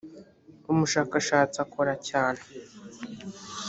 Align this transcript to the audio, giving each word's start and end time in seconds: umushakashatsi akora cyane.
umushakashatsi 0.71 1.57
akora 1.65 1.93
cyane. 2.09 2.41